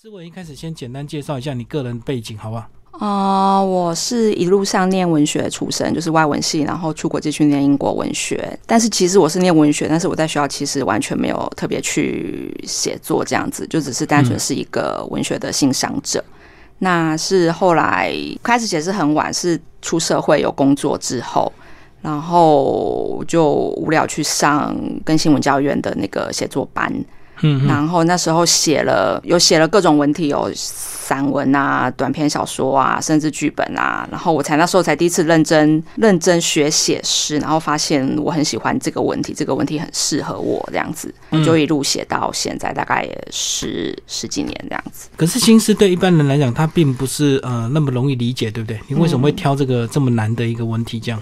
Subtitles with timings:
[0.00, 2.68] 志文一开始先简单介绍一下你个人背景，好不好？
[3.04, 8.56] 啊、我是一路上念文学出身，就是外文系，然后出国继续念英国文学。
[8.64, 16.24] 但是其实我是念文学，但是我在学校其实完全没有特别去写作这样子，就只是单纯是一个文学的欣赏者。
[16.78, 21.52] 那是后来开始写是很晚，是出社会有工作之后，
[22.02, 26.88] 然后就无聊去上跟新闻教育院的那个写作班，
[27.42, 34.06] 嗯嗯然后那时候写了有写了各种文体，有散文啊、短篇小说啊，甚至剧本啊。
[34.10, 45.08] 然后我才那时候才第一次认真认真学写诗，然后发现我很喜欢这个文体，这个文体很适合我这样子，我就一路写到现在，大概也十十几年这样子。
[45.16, 48.78] 可是新诗对一般人来讲，它并不是呃那么容易理解，对不对？
[48.88, 51.20] 你为什么会挑这个这么难的一个文体这样？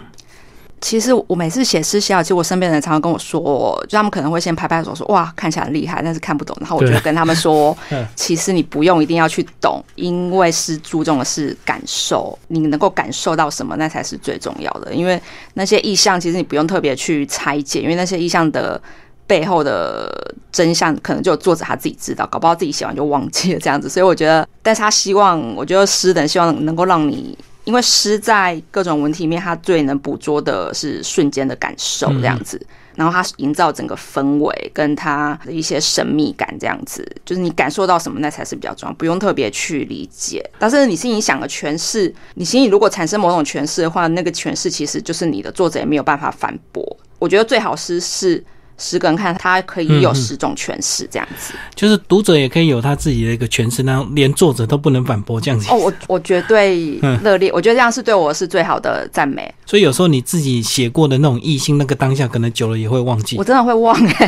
[0.80, 6.57] 其实我每次写诗写好，其实我身边的人常常跟我说，就他们可能会先拍拍手说哇看起来很厉害，但是看不懂。
[6.61, 14.95] 然后我就跟他们说嗯， 其实你不用一定要去懂，因为诗注重的是感受，你能够感受到什么，那才是最重要的。
[14.95, 15.21] 因为
[15.55, 18.80] 那些意象，其实你不用特别去拆解，因为那些意象的。
[19.29, 20.09] 背后的
[20.52, 23.88] 真相可能就作者他自己知道，搞不好自己写完就忘记了这样子。
[23.88, 32.64] 所以我觉得，但是他希望，我觉得诗人希望能够让你因为诗在各种文体里面，它最能捕捉的是瞬间的感受，这样子。
[32.95, 40.42] 然后它营造整个氛围，跟它的一些神秘感，这样子，就是你感受到什么，那才是比较重要，不用特别去理解。
[40.59, 46.96] 但是你心里想的诠释，你心里如果产生某种诠释的话，那个诠释其实就是你的，作者也没有办法反驳。
[47.18, 48.42] 我觉得最好诗是
[48.79, 51.55] 十个人看，他可以有十种诠释，这样子。
[51.74, 55.71] 就是读者也可以有他自己的一个诠释，那连作者都不能反驳这样子。
[55.71, 59.52] 哦，我我绝对热烈，我觉得这样是对我是最好的赞美。
[59.65, 64.27] 所以有时候你自己写过的那种意境，那个当下可能久了也会忘记我真的会忘哎、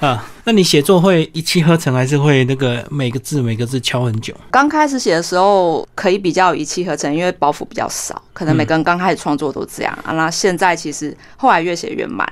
[0.00, 0.30] 啊。
[0.44, 4.34] 那你写作会一气呵成，还是会那个每个字每个字敲很久？
[4.50, 10.12] 刚开始写的时候可以比较一气呵成，因为包袱比较少，可能每个人刚开始创作都这样、啊。
[10.12, 12.26] 那现在其实后来越写越慢，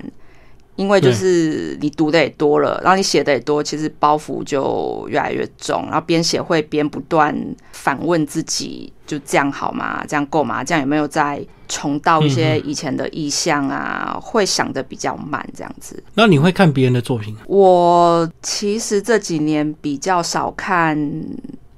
[0.77, 7.35] 因为就是你读的也多了，然后你写的也多，其实包袱就越来越重，然后边写会边不断
[7.73, 10.05] 反问自己，就这样好吗？
[10.07, 10.63] 这样够吗？
[10.63, 14.19] 这样有没有再重蹈一些以前的意象啊？
[14.21, 16.03] 会想的比较慢，这样子。
[16.15, 17.35] 那你会看别人的作品？
[17.47, 20.97] 我其实这几年比较少看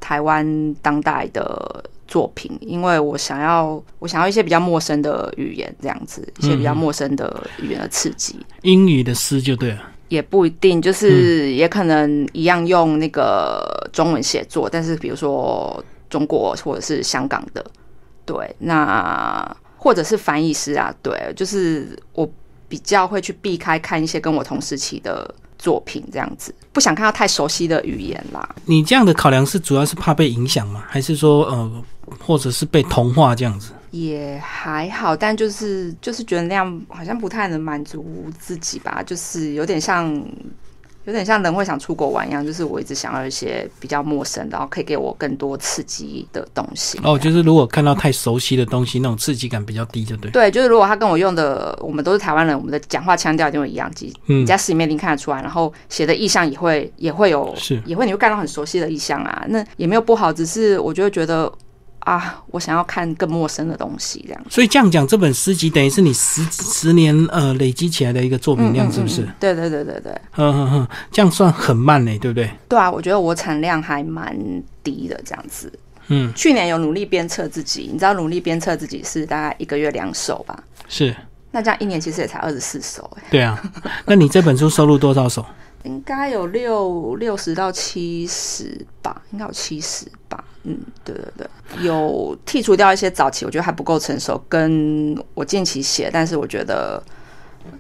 [0.01, 8.35] 台湾当代的作品，因为我想要我想要一些比较陌生的语言，这样子一些比较陌生的语言的刺激。
[8.63, 9.83] 英语的诗就对了。
[10.09, 17.63] 也不一定，就是也可能一样用那个中文写作，但是比如说中国或者是香港的，
[18.25, 22.27] 对，那或者是翻译师啊，对，就是我
[22.71, 28.57] 比较会去避开看一些跟我同时期的作品，这样子，不想看到太熟悉的语言啦。
[28.65, 30.85] 你这样的考量是主要是怕被影响吗？
[30.89, 31.85] 还是说呃，
[32.25, 33.73] 或者是被同化这样子？
[33.91, 40.15] 也还好，但就是就是觉得那样好像不太能满足自己吧，就是有点像
[41.09, 47.01] 有点像人会想出国玩一样，就是我一直想要一些比较陌生，然后可以给我更多刺激的东西。
[47.03, 50.31] 哦，就是如果看到太熟悉的东西，那种刺激感比较低，就对。
[50.31, 53.91] 对，就是如果他跟我用的，我们都是台湾人，我们的讲话腔调一定会一样，
[54.27, 61.51] 嗯你在诗里面一定看得出来，然后写的意象也会也会有，是也会你会看到很熟悉的意象啊，那也没有不好，只是我就会觉得
[62.09, 64.43] 啊，我想要看更陌生的东西，这样。
[64.49, 69.21] 所以这样讲，这本诗集等于是你十十年呃累积起来的一个作品量，是不是？
[69.23, 70.13] 嗯对对对对对。
[70.37, 72.51] 嗯嗯嗯，这样算很慢呢，对不对？
[72.67, 74.35] 对啊，我觉得我产量还蛮
[74.83, 75.71] 低的，这样子。
[76.07, 80.59] 嗯，去年有努力鞭策自己，你知道努力鞭策自己是大概一个月两首吧？
[80.89, 81.15] 是，
[81.51, 83.63] 那这样一年其实也才二十四首，哎，对啊。
[84.07, 85.45] 那你这本书收录多少首？
[85.85, 90.43] 应该有六六十到七十吧，应该有七十吧。
[90.65, 97.03] 嗯，对对对，有剔除掉一些早期我觉得还不够成熟，跟我近期写，但是我觉得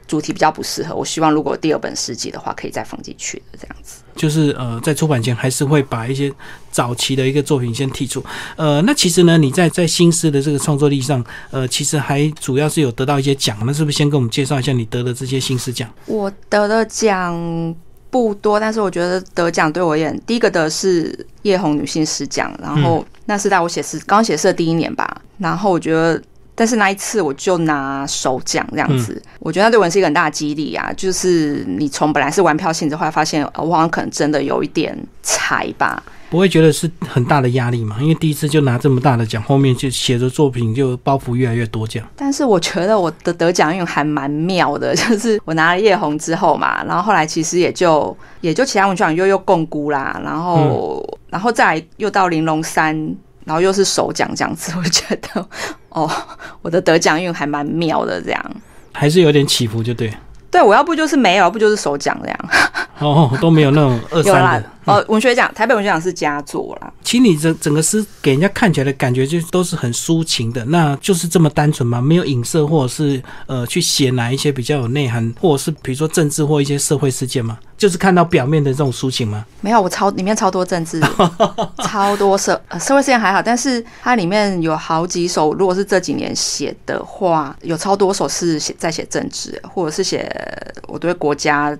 [0.06, 0.94] 主题比较不适合。
[0.94, 4.02] 我希望如果第二本诗集的话，可以再放进去的这样子。
[4.16, 6.32] 就是呃，在出版前还是会把一些
[6.72, 8.24] 早期的一个作品先剔除。
[8.56, 13.56] 呃，那其实呢，你在在新诗的这个创作力上，呃，其实还主要是有得到一些奖。
[13.66, 15.88] 那是不是先跟我们介绍一下你得的这些新诗奖？
[16.06, 17.32] 我得的奖
[18.10, 26.20] 不多，但是我觉得得奖对我而言，第一个得是叶红女性诗奖，然后那是在我写诗刚写诗的第一年吧，然后我觉得。
[26.60, 30.92] 但是那一次我就拿首奖这样子，我觉得那对我是一个很大的激励啊！
[30.96, 37.96] 就是你从本来是玩票性质，后来发现呃我好像可能真的有一点才吧，不会觉得是很大的压力嘛？
[38.00, 42.08] 因为第一次就拿这么大的奖，后面就写的作品就包袱越来越多，这样。
[42.14, 52.94] 但是我觉得我的得奖运还蛮妙的， 就是我拿了叶红之后嘛，然后后来其实也就也就其他文学奖又又共估啦，然后然后再来又到玲珑山，
[53.44, 55.48] 然后又是首奖这样子，我就觉得
[55.88, 56.10] 哦，
[56.60, 58.56] 我的得奖运还蛮妙的，这样。
[58.92, 60.12] 还是有点起伏，就对。
[60.50, 62.38] 对，我要不就是没有，要不就是首奖这样。
[63.04, 66.92] 哦，都没有那种 二三的。，哦，文学奖，台北文学奖是佳作啦。
[67.02, 72.00] 其实你整整个诗给人家看起来的感觉，就都是很抒情的，那就是这么单纯吗？
[72.00, 77.58] 没有影射，或者是呃去写哪一些比较有内涵，或者是比如说政治或一些社会事件吗？
[77.76, 79.44] 就是看到表面的这种抒情吗？
[79.60, 81.00] 没有，我超里面超多政治，
[81.84, 90.28] 超多社呃社会事件还好，但是它里面有好几首，如果是这几年写的话，有超多首是写在写政治，或者是写
[90.88, 91.76] 我对国家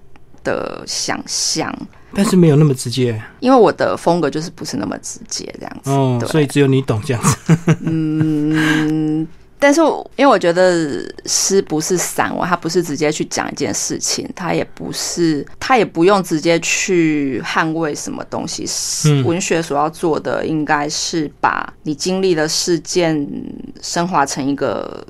[0.48, 1.74] 的想象。
[2.14, 7.36] 但是没有那么直接因为我的风格就是不是那么直接这样子，哦，所以只有你懂这样子。
[7.82, 9.28] 嗯，
[9.58, 9.82] 但是
[10.16, 18.64] 因为我觉得诗不是散文，它不是直接去讲一件事情，它也不是，它也不用直接去捍卫什么东西。
[19.04, 23.28] 嗯文学所要做的，应该是把你经历的事件
[23.82, 25.06] 升华成一个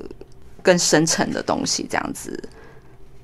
[0.61, 2.37] 更深层的东西，这样子。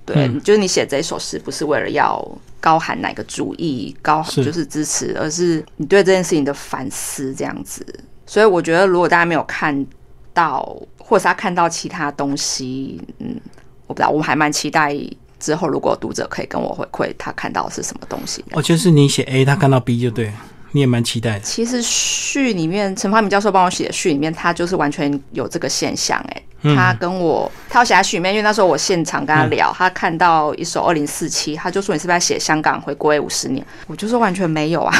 [0.06, 2.24] 对，嗯就是你写这首诗，不是为了要
[2.60, 7.86] 高喊哪个主义，高就是支持，而是你对这件事情的反思，这样子。
[8.25, 9.86] 所以我觉得，如果大家没有看
[10.34, 10.62] 到，
[10.98, 13.40] 或者是他看到其他东西，嗯，
[13.88, 14.96] 我不知道，我还蛮期待
[15.40, 18.44] 之后，如果读者可以跟我回馈他看到的是什么东西。
[18.52, 20.34] 哦，就是你写 A，他看到 B 就对了，
[20.75, 21.39] 你也蛮期待的。
[21.39, 26.75] 其实序里面，陈发明教授帮我写的序里面，他就是完全有这个现象、欸，嗯。
[26.75, 33.66] 他跟我，他要写在序里面，因为那时候我现场跟他聊，他看到一首二零四七，他就说你是不是在写香港回归五十年？
[33.88, 34.94] 我就说完全没有啊，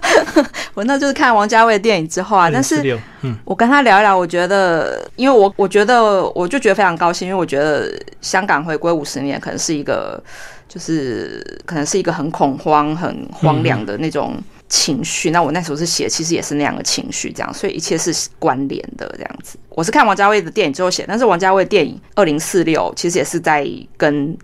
[0.74, 7.90] 我那就是看王家卫的电影之后啊，但是嗯，我跟他聊一聊，我觉得，因为我我觉得我就觉得非常高兴，因为我觉得
[8.20, 10.22] 香港回归五十年可能是一个，
[10.68, 14.36] 就是可能是一个很恐慌、很荒凉的那种
[14.68, 15.30] 情绪。
[15.30, 19.58] 那我那时候是写，其实也是那样的情绪，这样，所以一切是关联的这样子。
[19.70, 24.36] 我是看王家卫的电影之后写，但是王家卫的电影《二零四六》其实也是在跟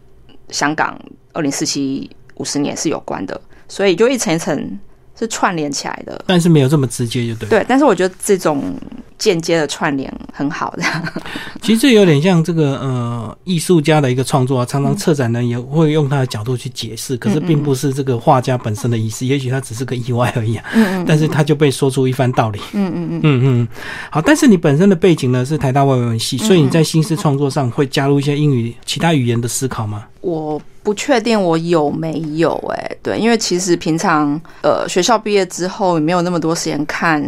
[0.50, 0.98] 香港
[1.32, 4.78] 二零四七五十年是有关的，所以就一层一层
[5.18, 6.22] 是串联起来的。
[6.26, 7.48] 但是没有这么直接，就对。
[7.48, 8.74] 对，但是我觉得这种
[9.22, 10.82] 间接的串联很好的。
[11.62, 20.64] 其实这有点像这个呃艺术家的一个创作啊，常常策展人也会用他的角度去解释，可是并不是这个画家本身的意思，也许他只是个意外而已啊。
[20.74, 22.58] 嗯嗯但是他就被说出一番道理。
[22.72, 23.68] 嗯嗯嗯，嗯嗯，
[24.10, 30.06] 好，但是你本身的背景呢是台大外文系，所以你在新诗创作上会加入一些英语、其他语言的思考吗？
[30.20, 37.20] 我不确定我有没有哎、对，因为其实平常呃学校毕业之后也没有那么多时间看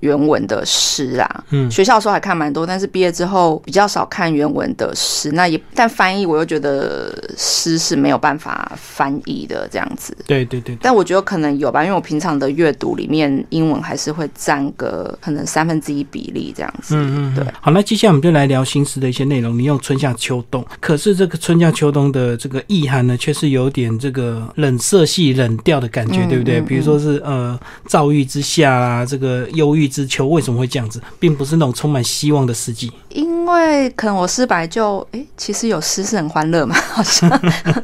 [0.00, 1.44] 原文的诗啊。
[1.50, 5.32] 嗯学校的时候还看蛮多，但是毕业之后比较少看原文的诗。
[5.32, 10.16] 那也但翻译我又觉得诗是没有办法翻译的这样子。
[10.26, 16.94] 对对对，但我觉得可能有吧，因为我平常的阅读里面英文还是会占个可能三分之一比例这样子。
[16.96, 17.44] 嗯嗯，对。
[17.60, 19.58] 好，那接下来我们就来聊新诗的一些内容。
[19.58, 26.60] 你用春夏秋冬，可是这个春夏秋冬的这个意涵呢，却是有点这个冷色系、冷调的感觉，嗯对不对？
[26.60, 32.92] 嗯比如说是呃躁郁之夏啊，这个忧郁之秋，为什么会这样子，并不是那种充满希望的四季。
[33.08, 37.28] 因为可能我诗白就诶，其实有诗是很欢乐嘛，好像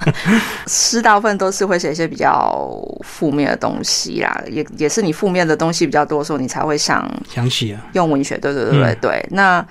[0.66, 8.38] 诗大部分都是会写一些比较负面的东西啦，也也是你负面的东西比较多的时候，你才会想想起啊，用文学。
[8.38, 9.26] 对对对对嗯对。
[9.30, 9.66] 那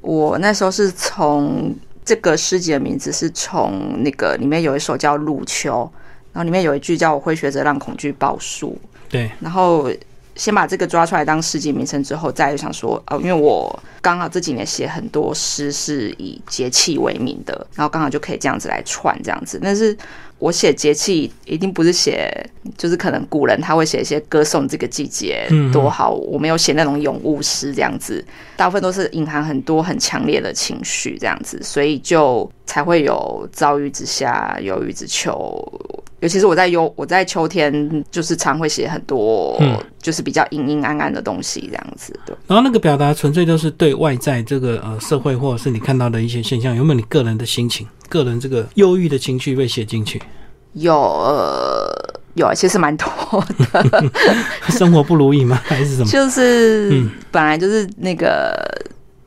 [0.00, 1.74] 我那时候是从
[2.04, 5.88] 这个诗集的名字是从那个里面有一首叫《入秋》，
[6.32, 9.90] 然后里面有一句叫“我会学着让恐惧报数”，对，然后
[10.36, 19.58] 先把这个抓出来当世界名称之后，再想说，哦，因为我刚好这几年写很多诗是以节气为名的，然后刚好就可以这样子来串这样子。
[19.62, 19.96] 但是
[20.38, 22.30] 我写节气一定不是写，
[22.76, 28.22] 就是可能古人他会写一些歌颂这个季节多好，我没有写那种咏物诗这样子，
[28.56, 35.32] 大部分都是隐含很多很强烈的情绪这样子，所以就才会有遭遇之下、忧郁之秋。
[36.20, 42.18] 尤其是我在忧我在秋天，就是常会写很多嗯，就是比较阴阴暗暗的东西，这样子。
[42.24, 50.20] 对，然后那个表达纯粹都是对外在这个呃社会或者是你看到的一些现象，有没有你个人的心情、个人这个忧郁的情绪被写进去？
[50.72, 53.06] 有呃有，其实蛮多
[53.72, 54.04] 的，
[54.72, 55.60] 生活不如意吗？
[55.64, 56.08] 还是什么？
[56.10, 58.54] 就是嗯本来就是那个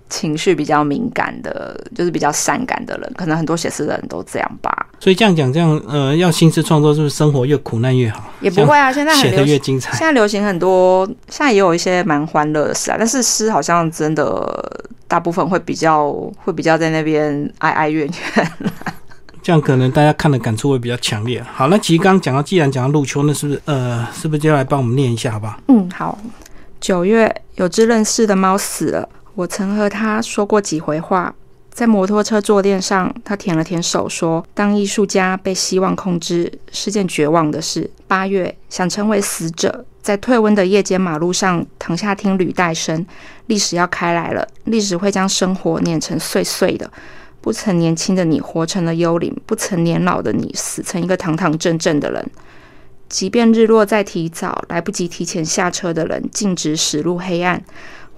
[0.09, 4.87] 情绪比较敏感的，就是比较善感的人，可能很多写诗的人都这样吧。
[4.99, 8.23] 所以这样讲，这样呃，要心思创作，是不是生活越苦难越好？
[8.41, 9.45] 也不会啊，现在写的。
[9.45, 10.01] 越精彩现。
[10.01, 16.11] 在流行很多，现在也有一些蛮欢乐的诗啊，但是诗好像真的大部分会比较
[16.43, 18.51] 会比较在那边哀哀怨怨。
[19.41, 21.41] 这 这样可能大家看的感触会比较强烈。
[21.53, 25.59] 好，那其实刚刚讲到，既然讲到入秋，那是不是呃，是不是就要来帮我们念一下，好不好？
[25.67, 26.17] 嗯，好。
[26.79, 31.33] 九月，有只认识的猫死了，我曾和他说过几回话。
[31.71, 43.05] 在摩托车坐垫上，他舔了舔手，说：“当艺术家被希望控制是件绝望的事。”八月，想成为死者，在退温的夜间马路上躺下听履带声。
[43.45, 46.91] 历史要开来了，历史会将生活碾成碎碎的。
[47.39, 52.29] 不曾年轻的你活成了幽灵，不曾年老的你死成一个堂堂正正的人。
[53.07, 57.63] 即便日落再提早，来不及提前下车的人径直驶入黑暗。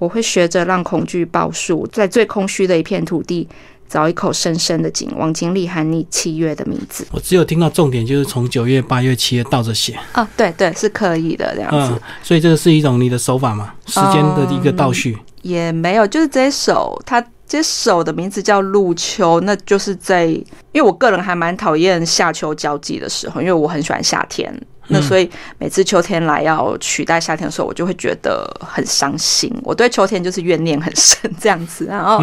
[0.02, 3.48] 我会学着让恐惧报数，在最空虚的一片土地
[3.88, 7.06] 找一口深深的井，往井里喊你七月的名字。
[7.12, 9.96] 我只有听到重点，就是从九月、八月、七月倒着写。
[10.14, 11.94] 啊，对对，是可以的这样子。
[11.94, 13.76] 嗯，所以这个是一种你的手法嘛？
[13.86, 20.44] 时间的一个倒序也没有，就是这首，它这首的名字叫入秋，那就是在，因
[20.74, 24.52] 为我个人还蛮讨厌夏秋交际的时候，因为我很喜欢夏天。
[24.88, 29.50] 那所以每次秋天来要取代夏天的时候，我就会觉得很伤心。
[29.64, 32.20] 我对秋天就是怨念很深这样子，然后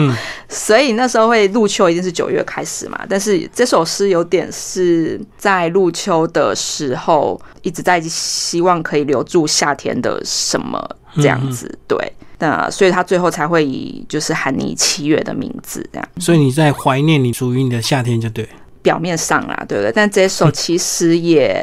[0.49, 3.01] 所以那时候会入秋一定是九月开始嘛。
[3.09, 12.13] 但是这首诗有点是在入秋的时候一直在希望可以留住夏天的什么这样子，对。
[12.41, 16.09] 那所以他最后才会以就是喊你七月的名字这样。
[16.19, 18.49] 所以你在怀念你属于你的夏天，就对。
[18.89, 19.93] 表面上啦，对不对？
[19.93, 21.63] 但这首其实也，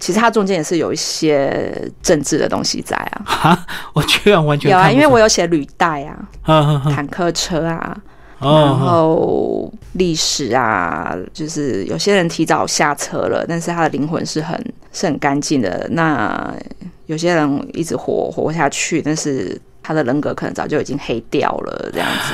[0.00, 3.20] 其实它中间也是有一些政治的东西在啊。
[3.28, 6.16] 哈，我居然完全有啊，因为我有写履带啊，
[6.94, 7.94] 坦克车啊，
[8.40, 14.58] 然后历史啊，就是有些人提早下车了，但是他的灵魂是很
[14.94, 15.86] 是很干净的。
[15.90, 16.50] 那
[17.04, 22.32] 有些人一直活活下去，但是他的人格可能早就已经黑掉了，这样子。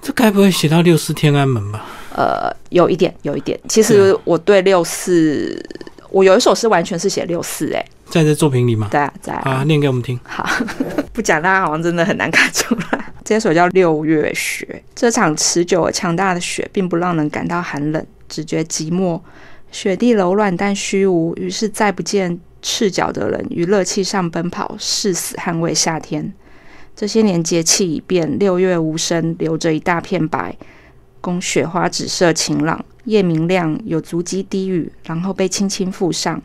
[0.00, 1.84] 这该不会写到六四天安门吧？
[2.16, 3.60] 呃，有一点，有一点。
[3.68, 5.62] 其实我对六四，
[6.08, 8.88] 我有一首诗完全是写六四，哎，在这作品里吗？
[8.90, 10.18] 在啊，在啊，念给我们听。
[10.24, 10.48] 好，
[11.12, 13.12] 不讲大家好像真的很难看出来。
[13.22, 19.20] 这首叫《六月雪》，这场持久而强大的雪，并不让人感到寒冷，只觉寂寞。
[19.70, 26.32] 雪地柔软但虚无，于是再不见赤脚的人于热气上奔跑，誓死捍卫夏天。
[26.94, 30.56] 这些年节气已变，六月无声，留着一大片白。
[31.26, 36.40] 供雪花紫色晴朗，夜明亮，有足迹低语，然后被轻轻覆上。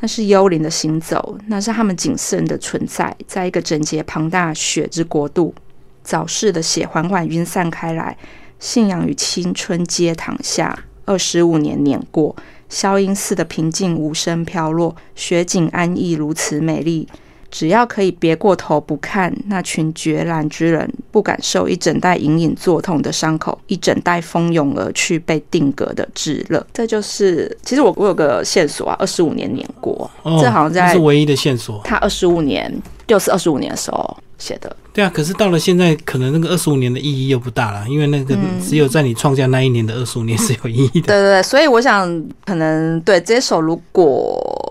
[0.00, 5.54] 那是幽灵的行走，那是他们谨慎的存在，在一个整洁庞大雪之国度。
[6.02, 8.16] 早逝的血缓缓晕散开来，
[8.58, 10.86] 信仰与青春皆躺下。
[11.04, 12.34] 二十五年碾过，
[12.70, 17.06] 消音似的平静无声飘落，雪景安逸，如此美丽。
[17.52, 26.66] 只要可以别过头不看，那群绝然之人不感受一整代隐隐作痛的伤口，一整代蜂拥而去被定格的炙热。
[26.72, 31.78] 这就是，其实我我有个线索啊，二十五年年过，这好像在是唯一的线索。
[31.84, 32.74] 他二十五年，
[33.06, 34.74] 六四二十五年的时候写的。
[34.94, 41.08] 对啊，可是到了现在，可能那个二十五年的意义又不大了，因为那个只有在你创下那一年的二十五年是有意义的。
[41.08, 44.70] 对对对，所以我想，可能对这首如果。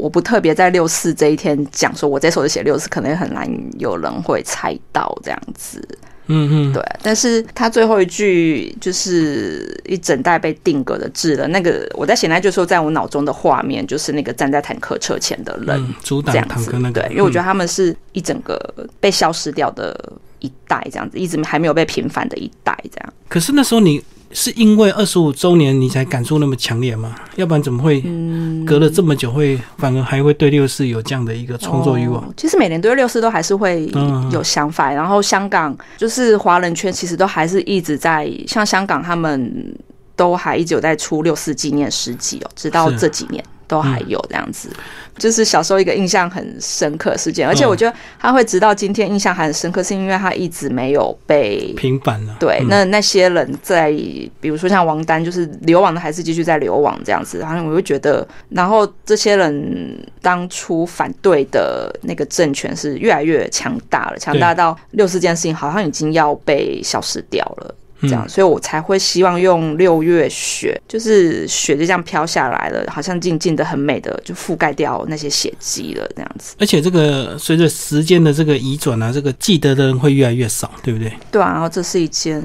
[0.00, 3.46] 我不特别在六四这一天讲，说我这首是写六四，可能很难
[3.78, 5.86] 有人会猜到这样子。
[6.32, 6.82] 嗯嗯，对。
[7.02, 11.46] 但是他最后一句就是一整代被定格的字了。
[11.48, 17.02] 那个我在写那句时候，在我脑中的画面就是那个站在坦克车前的人，阻挡坦克那个。
[17.02, 18.58] 对，因为我觉得他们是一整个
[19.00, 19.94] 被消失掉的
[20.38, 23.12] 一代，这样子，一直还没有被平反的一代，这样。
[23.28, 24.02] 可是那时候你。
[24.32, 27.16] 是因为二十五周年你才感触那么强烈吗？
[27.36, 28.00] 要不然怎么会
[28.64, 32.32] 隔了这么久会反而还会对六四有这样的一个创作欲望？
[32.36, 33.90] 其实每年对六四都还是会
[34.30, 39.74] 有想法，然后香港就是华人圈其实都还是一直在像香港他们
[40.14, 43.44] 都还一直有在出六四纪念诗集哦，直到这几年。
[43.70, 44.68] 都还有这样子，
[45.16, 52.36] 就是小时候一个印象很深刻事件，而且我觉得他会直到今天印象还很深刻，是因为他一直没有被平反了。
[52.40, 53.92] 对，那那些人在，
[54.40, 57.38] 比如说像王丹，就是流亡的，还是继续在流亡这样子。
[57.38, 67.74] 然后我就觉得，然后这些人当初反对的那个政权是越来越强大了，强大到六四这件事情好像已经要被消失掉了。
[68.02, 76.54] 这样，所以我才会希望用六月雪，就是雪就这样飘下来了，好像静静的、很美的，就覆盖掉那些血迹了，这样子。
[76.58, 81.12] 而且这个随着时间的这个移转啊，这个记得的人会越来越少，对不对？
[81.30, 82.42] 对啊，然后这是一件。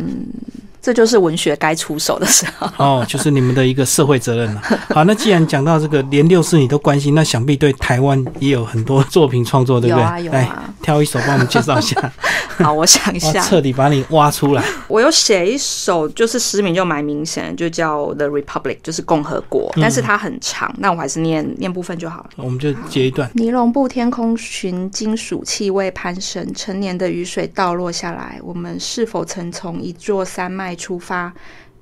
[0.85, 2.69] 这就是文学该出手的时候。
[2.77, 4.61] 哦，就是你们的一个社会责任了。
[4.93, 10.03] 好，那既然讲到这个连六四你都关心，那想必对台湾也有很多作品创作，对不对？
[10.03, 10.51] 有啊有啊来
[10.83, 12.13] 挑一首帮我们介绍一下，
[12.59, 14.63] 好，我想一，下， 彻底把你挖出来。
[14.87, 22.29] 我有写一首，就是诗名就蛮明显，就叫《The Republic》，就是共和国，但是它很长，那我还是念念部分就好了。
[22.35, 23.27] 我们就截一段。
[23.33, 28.39] 尼龙布天空寻金属气味攀升，成年的雨水倒落下来。
[28.43, 31.33] 我们是否曾从一座山脉出发，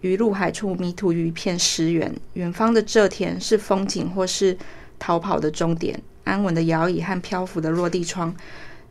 [0.02, 2.14] 于陆海处迷途于一片石原？
[2.34, 4.58] 远方的这田是风景，或是
[5.00, 6.00] 逃跑的终点？
[6.24, 8.34] 安稳的摇椅和漂浮的落地窗，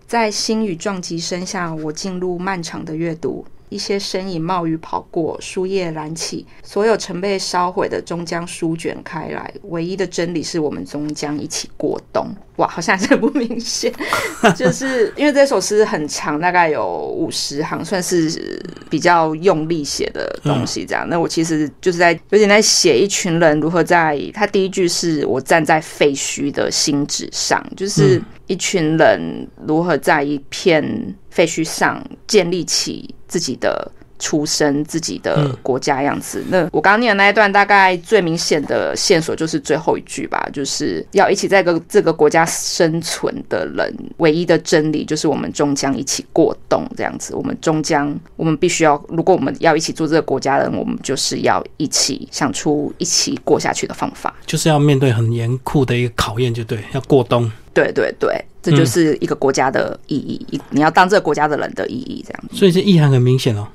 [0.06, 3.47] 在星雨撞击声下，我进入漫长的阅读。
[3.73, 9.52] 一些身影冒雨跑过，树叶燃起，所有曾被烧毁的终将舒卷开来。
[9.64, 12.26] 唯一的真理是我们终将一起过冬。
[12.57, 13.91] 哇，好像还是不明显，
[14.55, 20.85] 就是因为这首诗很长，大概有五十行，算是比较用力写的东西。
[20.85, 24.21] 这样，那我其实就是在有点在写一群人如何在。
[24.35, 30.85] 他第一句是我站在废墟的新址上，就是一群人如何在一片
[31.31, 36.45] 废墟上建立起自己的出生、自己的国家样子。
[36.51, 46.87] 那我刚刚念的那一段，大概最明显的线索就是最后一句吧，就是要一起在个这个国家生存的人，唯一的真理就是我们终将一起过冬。
[46.95, 54.35] 这样子，我们终将，我们必须要，如果我们要一起做这个国家的人，我们就是要一起想出一起过下去的方法。
[54.45, 57.51] 就是要面对很严酷的一个考验，就对，要过冬。
[57.75, 63.67] 对对对，这就是一个国家的意义，一、你要当这个国家的人的意义，这样所以这意涵很明显哦。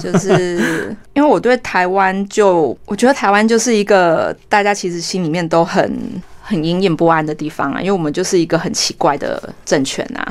[0.00, 5.98] 就是因为我对台湾就，我觉得台湾就是一个大家其实心里面都很
[6.42, 10.28] 很隐隐不安的地方啊，因为我们就是一个很奇怪的政权啊。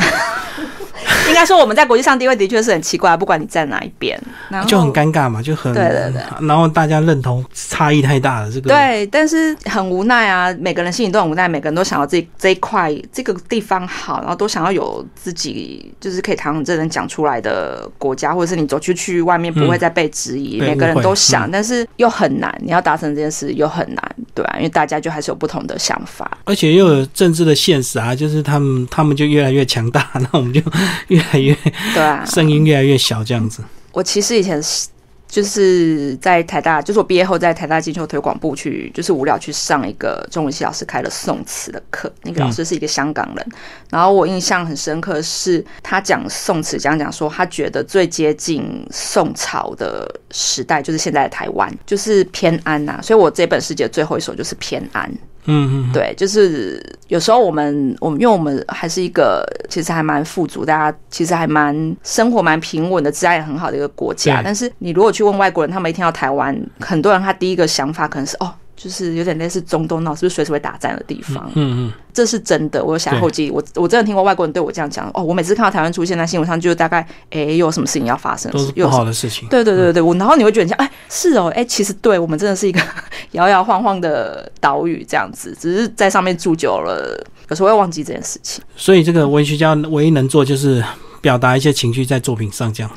[1.29, 4.19] 应该说我们在国际上地位的确是很奇怪，不管你站哪一边，
[4.50, 30.62] 然后就很尴尬嘛，就很对对对，然后大家认同差异太大了，这个对，但是很无奈啊，每个人心里都很无奈，每个人都想要这这一块这个地方好，然后都想要有自己就是可以堂堂正正讲出来的国家，或者是你走出去外面不会再被质疑，嗯每个人都想，但是又很难，你要达成这件事又很难，对啊，因为大家就还是有不同的想法，而且又有政治的现实啊，就是他们他们就越来越强大，那我们就
[31.07, 31.55] 越来越
[31.93, 33.63] 对啊，声音越来越小，这样子。
[33.91, 34.88] 我其实以前是
[35.27, 42.12] 就是在台大，就是我毕业后在台大进修推广部去，就是无聊去上一个中文系老师开了宋词的课。
[42.23, 43.47] 那个老师是一个香港人，
[43.91, 55.12] 然后我印象很深刻是他讲宋词，讲讲说他觉得最接近宋朝的时代就是现在的台湾，就是偏安呐、所以我这本诗集的最后一首就是偏安。
[55.45, 64.41] 嗯嗯，对，就是有时候我们我们因为我们还是一个其实还蛮富足，大家其实还蛮生活蛮平稳的，治安也很好的一个国家。
[64.43, 68.54] 但是你如果去问外国人，他们一听到台湾，很多人他第一个想法可能是哦。
[68.82, 71.52] 就是有点类似中东那种，是不是随时会打战的地方？
[71.56, 72.82] 嗯嗯，这是真的。
[72.82, 75.12] 我有写在后记，我我真的听过外国人对我这样讲。
[75.13, 79.50] 哦，我每次看到台湾出现在新闻上，就大概诶、又有什么事情要发生，都是不好的事情。
[79.50, 82.80] 对对对对，我然后你会觉得像，哎，是哦，哎，其实对我们真的是一个
[83.34, 88.63] 摇摇晃晃的岛屿这样子，只是在上面住久了，有时候会忘记这件事情。
[88.78, 90.82] 所以这个文学家唯一能做就是
[91.20, 92.89] 表达一些情绪在作品上，这样。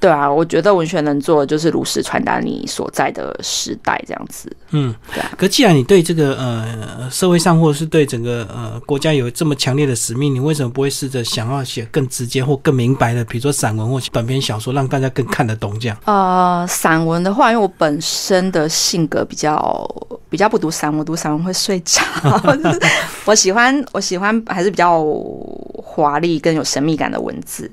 [0.00, 4.50] 对啊，我觉得文学能做的就是如实传达你所在的时代这样子。
[4.70, 15.96] 嗯对啊，可既然你对这个呃社会上或者是对整个呃国家有这么强烈的使命，你为什么不会试着想要写更直接或更明白的，比如说散文或短篇小说，让大家更看得懂这样？
[16.04, 19.84] 呃，散文的话，因为我本身的性格比较
[20.30, 22.00] 比较不读散文，我读散文会睡着。
[23.24, 25.04] 我喜欢我喜欢还是比较
[25.82, 27.68] 华丽跟有神秘感的文字。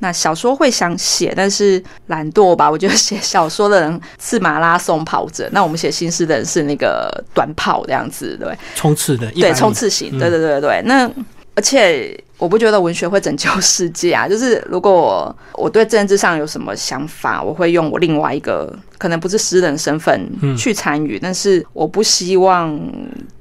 [0.00, 2.70] 那小说会想写，但是懒惰吧。
[2.70, 10.82] 我觉得写小说的人是马拉松跑者，那我们写新诗的人是那个短跑这样子，对冲刺的，对，冲刺型，对对对对对。
[10.84, 11.10] 那
[11.58, 22.80] 而且我不觉得文学会拯救世界啊， 就是如果我我对政治上有什么想法，我会用我另外一个可能不是诗人身份嗯去参与，但是我不希望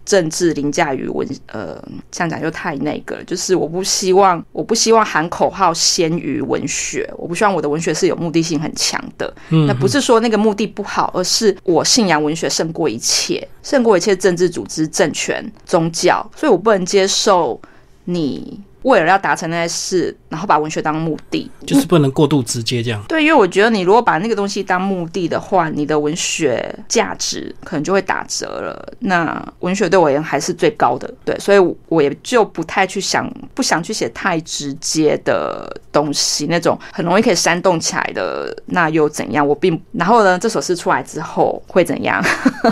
[0.04, 17.62] 政治凌驾于文，呃，这样讲就太那个了，就是我不希望我不希望喊口号先于文学，我不希望我的文学是有目的性很强的，嗯那不是说那个目的不好，而是我信仰文学胜过一切，胜过一切政治组织、政权、宗教，所以我不能接受
[18.10, 23.04] 你为了要达成那些事，然后把文学当目的，就是不能过度直接这样。
[23.06, 28.94] 对，因为我觉得你如果把那个东西当目的的话，你的文学价值可能就会打折了。
[29.00, 39.46] 那文学对我而言还是最高的，对，所以我也就不太去想，不想去写太直接的东西，那种很容易可以煽动起来的，那又怎样？
[39.46, 42.24] 我并然后呢，这首诗出来之后会怎样？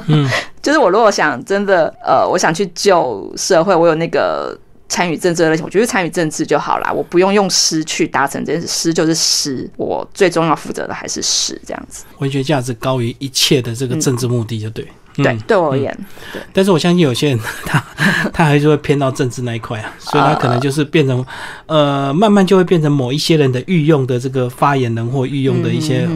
[0.08, 0.26] 嗯，
[0.64, 4.58] 就是我如果想真的，呃，我想去救社会，我有那个。
[4.88, 12.06] 参与政治的类型，我觉得参与政治就好啦，我不用用诗去达成这件事，诗就是诗，我最终要负责的还是诗，这样子。
[12.20, 14.88] 文学价值高于一切的这个政治目的，就对。
[15.18, 15.98] 对，对我而言，
[16.34, 16.42] 对。
[16.54, 17.84] 但是我相信有些人， 他
[18.34, 21.26] 他还是会偏到政治那一块啊， 所以他可能就是变成，
[21.66, 26.08] 呃，慢慢就会变成某一些人的御用的这个发言人或御用的一些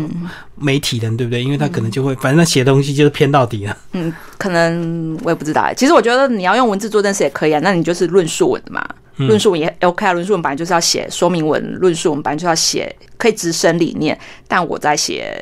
[0.55, 1.43] 媒体人，对不对？
[1.43, 3.77] 因为他可能就会，反正他写东西就是偏到底了。
[3.93, 5.73] 嗯，可能我也不知道。
[5.73, 8.85] 其实我觉得你要用文字做这件事也可以啊，那你就是论述文的嘛，
[9.17, 10.13] 论述文也 OK 啊。
[10.13, 15.33] 论述文本来就是要写说明文，论述文本来就要写可以直升理念，但我在写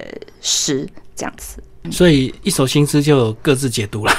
[0.41, 1.57] 诗这样子。
[1.91, 4.13] 所以一首新诗就各自解读了。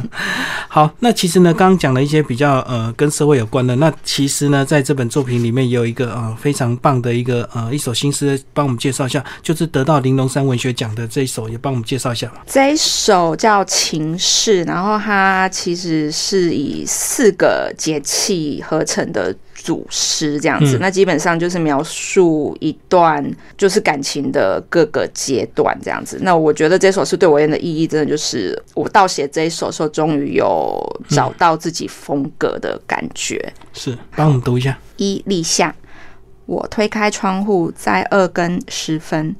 [0.68, 3.74] 好，那其实呢，刚刚讲了一些比较呃跟社会有关的。
[3.76, 12.32] 那其实呢，在这本作品里面也有一个呃非常棒的一个呃一首新诗，帮我们介绍一下，就是得到玲珑山文学奖的这一首，也帮我们介绍一下。
[12.46, 19.34] 这一首叫《情事》，然后它其实是以四个节气合成的。
[19.60, 23.22] 组诗这样子，那基本上就是描述一段
[23.58, 26.18] 就是感情的各个阶段这样子。
[26.22, 33.52] 那我觉得这首诗对我而言的意义，真的就是我到写这一首时候，终于有找到自己风格的感觉。
[33.74, 34.78] 是，帮我们读一下。
[34.96, 35.74] 一立夏，
[36.46, 39.36] 我推开窗户，在二更时分，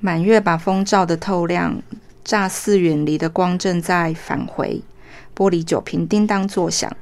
[0.00, 1.80] 满月把风照得透亮，
[2.22, 4.82] 乍似远离的光正在返回，
[5.34, 6.94] 玻璃酒瓶叮当作响。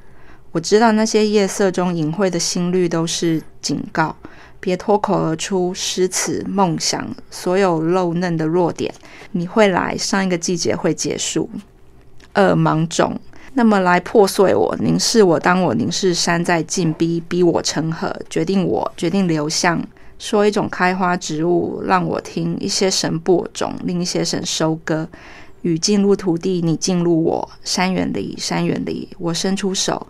[0.52, 4.14] 我知道那些夜色中隐晦的心率都是警告，
[4.60, 8.94] 别脱口而出诗词梦想，所有露嫩的弱点。
[9.30, 11.48] 你会来，上一个季节会结束。
[12.34, 13.18] 二芒种，
[13.54, 19.82] 那么来破碎我，凝视我，当我凝视山在进逼，逼我成河，决定我，决定流向。
[20.18, 25.08] 说一种开花植物，让我听一些神播种，另一些神收割。
[25.62, 27.50] 雨进入土地，你进入我。
[27.64, 30.06] 山远离，山远离，我伸出手。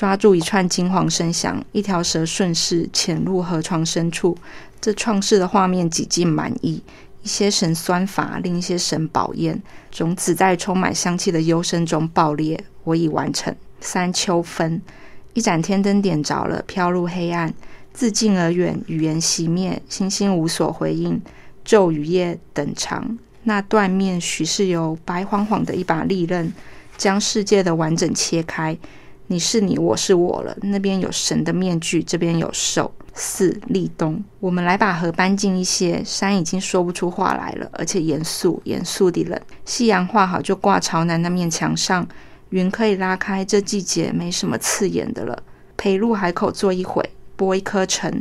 [0.00, 4.34] 抓住一串金黄声响，一条蛇顺势潜入河床深处。
[4.80, 6.82] 这创世的画面几近满意，
[7.22, 9.62] 一些神酸乏，另一些神饱艳。
[9.90, 12.58] 种子在充满香气的幽深中爆裂。
[12.84, 13.54] 我已完成。
[13.82, 14.80] 三秋分，
[15.34, 17.52] 一盏天灯点着了，飘入黑暗，
[17.92, 21.20] 自近而远，语言熄灭，星星无所回应。
[21.62, 26.50] 昼与夜等长，那断面许是由白晃晃的一把利刃，
[26.96, 28.78] 将世界的完整切开。
[29.32, 30.56] 你是你，我是我了。
[30.60, 32.92] 那边有神的面具，这边有兽。
[33.14, 36.02] 四立冬，我们来把河搬进一些。
[36.04, 39.40] 山已经说不出话来了，而且严肃，严肃地冷。
[39.64, 42.04] 夕阳画好就挂朝南那面墙上，
[42.48, 43.44] 云可以拉开。
[43.44, 45.40] 这季节没什么刺眼的了。
[45.76, 48.20] 陪入海口坐一会，剥一颗橙。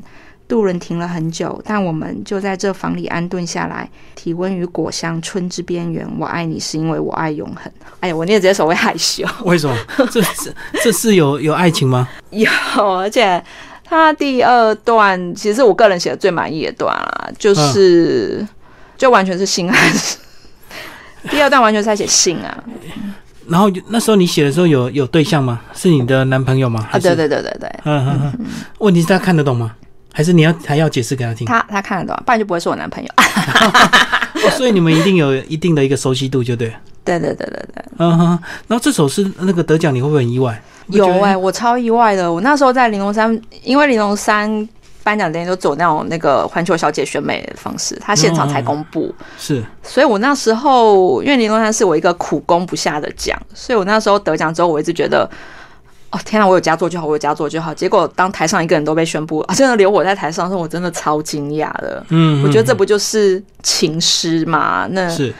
[0.50, 6.06] 渡人停了很久，但我们就在这房里安顿下来，体温与果香，春之边缘。
[6.20, 7.72] 我爱你，是因为我爱永恒。
[8.02, 9.24] 哎呀，我念这首会害羞。
[9.46, 9.78] 为什么？
[10.10, 10.52] 这是
[10.84, 12.10] 这是有有爱情吗？
[12.32, 12.50] 有，
[12.98, 13.42] 而且
[13.84, 18.46] 他第二段其实我个人写的最满意的段啦，就是
[18.98, 19.92] 就完全是性爱。
[21.30, 22.64] 第二段完全是在写性啊。
[23.48, 25.62] 然后那时候你写的时候有有对象吗？
[25.76, 26.90] 是你的男朋友吗？
[26.92, 27.70] 啊，对对对对对。
[27.84, 28.46] 嗯嗯嗯。
[28.80, 29.76] 问题是他看得懂吗？
[30.20, 31.48] 还是你要还要解释给他听？
[31.48, 33.10] 他他看得懂，不然就不会是我男朋友。
[34.52, 36.76] 所以你们一定有一定的一个熟悉度，就对。
[37.06, 37.86] 对对对对对。
[38.00, 40.62] 嗯哼，然后这首是那个得奖，你会不会很意外？
[40.88, 42.30] 有哎，我超意外的。
[42.30, 44.68] 我那时候在玲珑山，因为玲珑山
[45.06, 49.16] 颁奖典礼都走那种那个环球小姐选美的方式，他现场才公布。
[49.38, 55.30] 是，所以我那时候因为玲珑山是我一个苦攻不下的奖，所以我那时候得奖之后，我一直觉得。
[56.12, 56.48] 哦天啊！
[56.48, 57.74] 我有佳作就好，我有佳作就好。
[57.74, 62.04] 结果当台上一个人都被宣布啊，真的留我在台上的时候，我真的超惊讶的。
[62.10, 64.88] 嗯，我觉得这不就是情诗吗？
[64.91, 65.34] 那是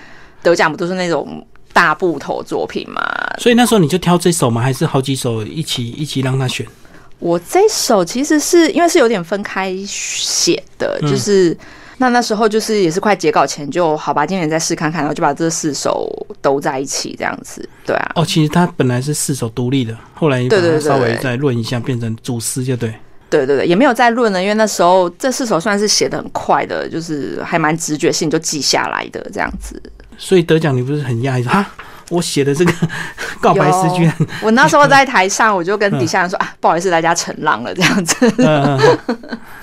[0.44, 3.02] 得奖不都是那种大部头作品吗？
[3.40, 4.62] 所以那时候你就挑这首吗？
[4.62, 6.66] 还是好几首一起一起让他选？
[7.18, 11.58] 我这首其实是因为是有点分开写的，就是。
[12.00, 16.10] 那那时候就是也是快截稿前，就好吧，今年再试看看，然后就把这四首
[16.42, 18.12] 都在一起这样子，对啊。
[18.16, 22.92] 哦，其实它本来是四首独立的，后来对对稍微再论一下，变成主诗就对。
[23.30, 29.80] 对对对，也没有再论了，因为那时候这四首算是写的很快的，就是还蛮直觉性就记下来的这样子。
[30.18, 31.72] 所以得奖你不是很讶异啊？
[32.10, 32.74] 我写的这个
[33.40, 38.34] 告白诗居然，我那时候在台上，我就跟底下人说啊，不好意思，大家承让了这样子。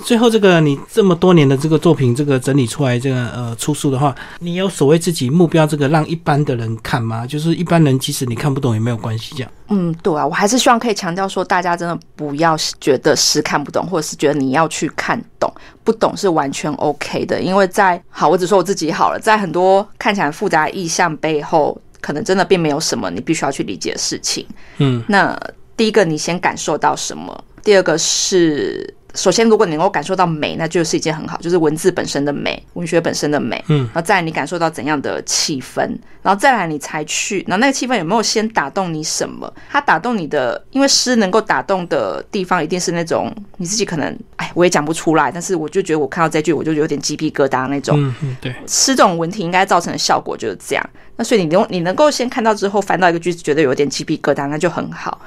[0.03, 7.25] 最后这个你这么多年的这个作品，这个整理出来这个呃出书的话，你有所谓自己目标这个让一般的人看吗？
[7.25, 9.51] 就是一般人即使你看不懂也没有关系这样。
[9.69, 15.51] 嗯，对啊，我还是希望可以强调说，大家真的不要觉得诗看不懂，或者是觉得你要去看懂，
[15.83, 17.41] 不懂是完全 OK 的。
[17.41, 24.45] 因为在好，我只说我自己好了，在很多看起来复杂意象背后，可能真的并没有什么你必须要去理解的事情。
[24.77, 25.37] 嗯，那
[25.75, 27.43] 第一个，你先感受到什么？
[27.63, 28.93] 第二个是。
[29.17, 33.61] 首先，如果你能够感受到美，那就是一件很好，就是文字本身的美，文学本身的美。
[33.67, 35.81] 嗯，然后再来你感受到怎样的气氛，
[36.21, 39.51] 然后再来你才去，然后那个气氛有没有先打动你什么？
[39.71, 47.99] 它打动你的，因为诗能够打动的地方，一定是那种你自己可能，哎，我也讲不出来，但是我就觉得我看到这句，我就有点鸡皮疙瘩那种。
[47.99, 48.55] 嗯嗯，对。
[48.67, 50.89] 诗这种文体应该造成的效果就是这样。
[51.15, 55.19] 那所以你能你能够先看到之后翻到一个句子，觉得有点鸡皮疙瘩，那就很好。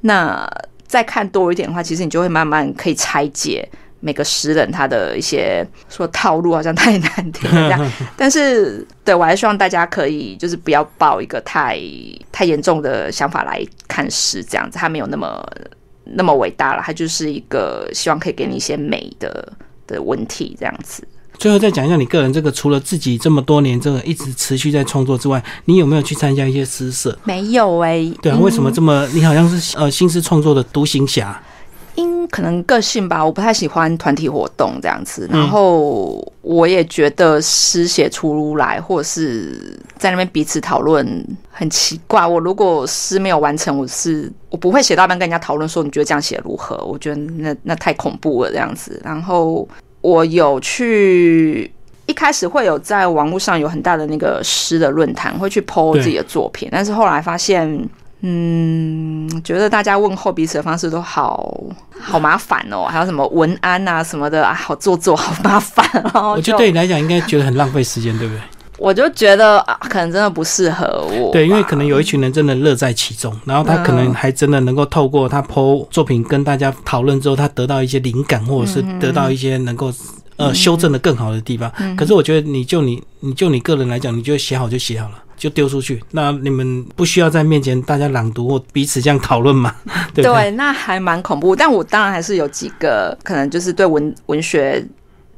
[0.00, 0.48] 那
[0.88, 3.68] 再看多一点的话，其实你就会慢慢可以拆解
[4.00, 7.92] 每个诗人他的一些说套路，好像太难听这样。
[8.16, 11.78] 但是，对我还希望大家可以就是不要抱一个太
[12.32, 15.44] 太严重的想法来看诗，这样子，他没有那么
[16.04, 19.52] 那么伟大了，他就是一个希望可以给你一些美的
[19.86, 21.06] 的文体这样子。
[21.38, 27.16] 最后再讲一下你个人这个，除了自己这么多年这个一直持续在创作之外，你有没有去参加一些诗社？
[27.22, 28.12] 没有哎。
[28.20, 29.06] 对啊，为什么这么？
[29.14, 31.40] 你好像是呃新诗创作的独行侠。
[31.94, 35.28] 因可能个性吧，我不太喜欢团体活动这样子。
[35.32, 42.26] 然后我也觉得诗写出来，或者是在那边彼此讨论很奇怪。
[42.26, 46.76] 我如果诗没有完成，我是我不会写到一半跟人家讨论说你觉得这样写如何？
[46.84, 49.00] 我觉得那那太恐怖了这样子。
[49.04, 49.68] 然后。
[50.08, 51.70] 我有去，
[52.06, 57.88] 一开始会有在网络上有很大的那个诗的论坛，会去 PO 自己的作品，但是后来发现，
[58.22, 61.54] 嗯，觉得大家问候彼此的方式都好
[62.00, 66.32] 好麻烦哦，还有什么文安啊什么的啊，好做作，好麻烦哦。
[66.36, 68.40] 我觉得对你来讲应该觉得很浪费时间，对不对？
[68.78, 71.32] 我就觉得啊，可能真的不适合我。
[71.32, 79.92] 对，因为可能有一群人真的乐在其中，然后他可能还真的能够透过他 PO 作品跟大家讨论之后，他得到一些灵感，或者是得到一些能够
[80.36, 81.70] 呃修正的更好的地方。
[81.96, 86.00] 可是我觉得，你就你你就你个人来讲，你就写好就写好了，就丢出去。
[86.12, 89.74] 那你们不需要在面前大家朗读或彼此这样讨论嘛？
[90.14, 91.56] 对，那还蛮恐怖。
[91.56, 94.86] 但我当然还是有几个可能就是对文文学。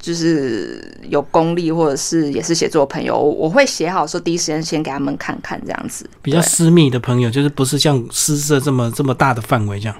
[0.00, 6.08] 就是有功力，或者是也是写作朋友，我会写好说第一时间先给他们看看这样子。
[6.22, 9.96] 比较私密的朋友，就是不是像诗社这么这么大的范围这样。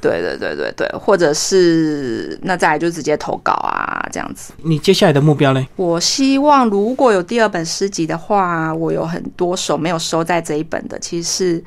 [0.00, 4.54] 对对对对对，或者是那再来就直接投稿啊这样子。
[4.62, 5.66] 你接下来的目标呢？
[5.76, 11.64] 我希望如果有第二本诗集的话，我有很多首没有收在这一本的，其实是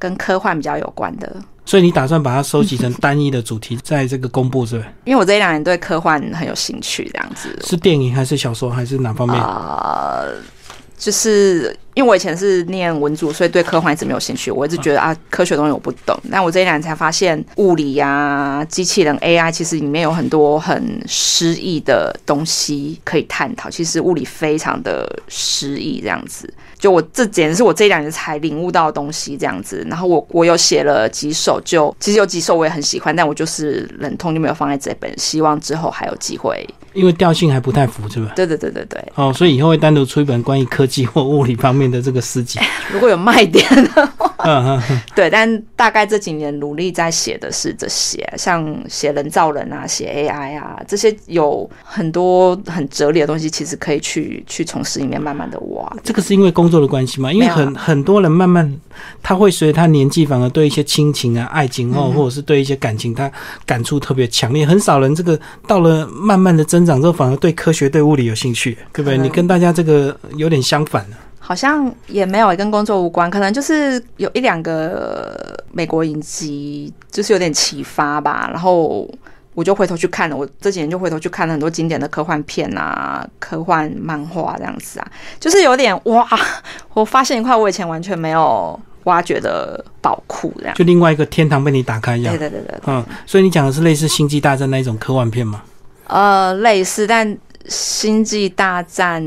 [0.00, 1.36] 跟科幻比较有关的。
[1.66, 4.86] 所以你打算把它收集成单一的主题，在这个公布是吧？
[5.04, 10.24] 因为我这一两年对科幻很有兴趣，这样子是电影还是小说还是哪方面啊？
[10.96, 14.50] 就是因为我以前是念文组，所以对科幻一直没有兴趣。
[14.50, 16.18] 我一直觉得啊，科学东西我不懂。
[16.30, 23.68] 但我这一两年才发现，物理呀、机器人、AI，其实里面有很多很诗意的东西可以探讨。
[23.68, 26.52] 其实物理非常的诗意，这样子。
[26.84, 29.82] 就我这简直是我这两年才领悟到的东西，这样子。
[29.88, 35.10] 然后我我有写了几首，就其实有几首我也很喜欢，但我就是忍痛就没有放在这本。
[35.18, 38.32] 希望之后还有机会，因为调性还不太符，是吧？
[38.36, 39.02] 对对对对对。
[39.14, 42.60] 哦，所以以后会单独出一本关于科技或物理方面的这个诗集。
[42.92, 45.28] 如果有卖点的话，嗯嗯，对。
[45.30, 55.90] 但大概这几年努力在写的是这些，像写人造人啊，写 AI 啊，这些有很多很哲理的东西，其实可以去去从诗里面慢慢的挖。
[56.04, 56.74] 这个是因为工作。
[56.74, 58.70] 的关系嘛，因为很很多人慢慢，
[59.22, 63.30] 他会随着他年纪，反而对一些亲情啊、爱情哦，或者是对一些感情，他
[63.64, 64.66] 感触特别强烈。
[64.66, 69.16] 很少人这个到了慢慢的增长之后，反而对科学、对物理有兴趣，对不对？
[69.16, 71.16] 你跟大家这个有点相反呢。
[71.46, 79.08] 好像也没有跟工作无关，可能就是有一两个美国影集，就是有点启发吧，然后。
[79.56, 85.06] 我就回头去看了，我这几年就回头去看了很多经典的科幻片啊、科幻漫画这样子啊，
[85.38, 86.26] 就是有点哇！
[86.92, 92.36] 我发现一块我以前完全没有挖掘的宝库，这样就另外一个天堂被你打开一样。
[92.36, 95.62] 对对对对，嗯，所以你讲的是类似《星际大战》那一种科幻片吗？
[96.08, 97.24] 呃，类似，但
[97.68, 99.22] 《星际大战》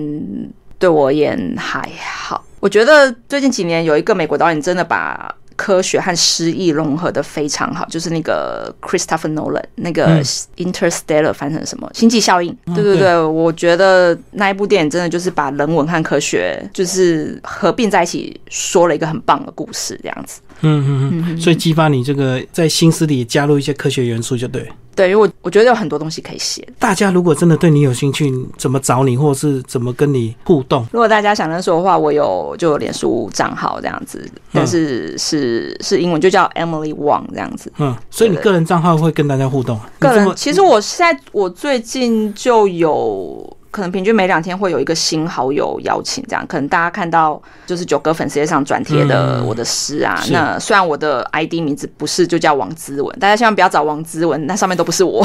[0.77, 2.43] 对我而言还好。
[2.59, 5.33] 我觉得最近几年有一个美国导演真的把。
[5.59, 10.23] 科学和诗意融合的非常好，就是那个 Christopher Nolan 那个
[10.55, 12.55] Interstellar 翻成什么星际效应？
[12.75, 20.41] 对对对，我觉得那一部电影真的就是把人文和科学就是合并在一起，说了一个很棒的故事，这样子。
[20.61, 24.67] 嗯嗯嗯，所以激发你这个在心思里加入一些科学元素，就对。
[24.95, 26.67] 对，因为我我觉得有很多东西可以写。
[26.79, 30.87] 大家如果真的对你有兴趣，怎么找你，或者是怎么跟你互动？
[30.91, 37.71] 如果大家想认识我的话，我有就有脸书账号这样子，但是是是英文，就叫 Emily Wang 这样子。
[37.77, 39.79] 嗯，所以你个人账号会跟大家互动？
[39.99, 43.55] 个人，其实我现在我最近就有。
[43.77, 50.19] 可能平均每两天会有一个新好友邀请，这样可能大家看到就是九哥粉丝页上转贴的我的诗啊。
[50.31, 55.23] 那虽然我的 ID 名字不是就叫王之文，大家千万不要找王之文，那上面都不是我。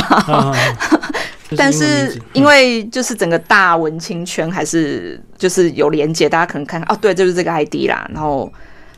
[1.57, 8.07] 但是因为就是整个大文青圈还是就是有连接，大家可能看看哦，对，就是这个 ID 啦。
[8.13, 8.53] 然后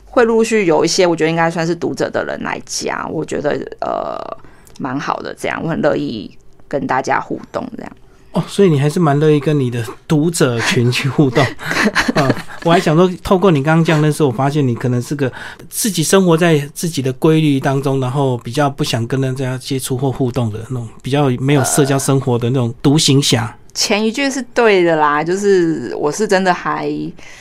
[0.04, 4.18] 会陆续有一些我觉得应该算是读者的人来加，我觉得呃
[4.80, 6.36] 蛮好的，这样我很乐意
[6.66, 7.92] 跟大家互动这样。
[8.34, 11.42] 哦，所以你还是蛮乐意跟你的读者群去互动
[12.16, 12.28] 啊！
[12.64, 15.32] 我还想说，透过你刚刚这样认识，我发现你可能是个
[15.68, 23.56] 自己生活在自己的规律当中，然后比较不想跟人家接触或互动的那种，比较没有社交生活的那种独行侠。
[23.72, 26.90] 前一句是对的啦，就是我是真的还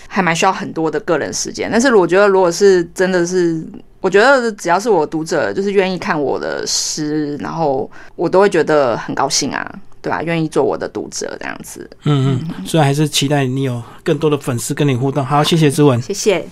[0.08, 3.64] 还蛮需要很多的个人时间，但是我觉得如果是真的是，
[4.00, 9.76] 我觉得只要是我读者就是愿意看我的诗，然后我都会觉得很高兴啊。
[10.04, 10.22] 对吧？
[10.22, 15.26] 愿意做我的读者这样子，嗯嗯，所以还是期待你有更多的粉丝跟你互动。
[15.26, 16.46] 好，谢谢之文，谢谢。